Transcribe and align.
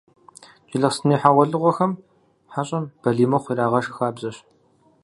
Джылэхъстэней 0.69 1.19
хьэгъуэлӏыгъуэхэм 1.21 1.91
хьэщӏэм 2.53 2.83
«балий 3.01 3.29
мыхъу» 3.31 3.51
ирагъэшх 3.53 3.93
хабзэщ. 3.97 4.37